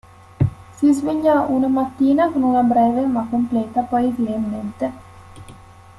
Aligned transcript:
Si 0.77 0.93
svegliò 0.95 1.47
una 1.47 1.67
mattina 1.67 2.31
con 2.31 2.41
una 2.41 2.63
breve, 2.63 3.05
ma 3.05 3.27
completa, 3.29 3.81
poesia 3.83 4.31
in 4.33 4.49
mente. 4.49 4.91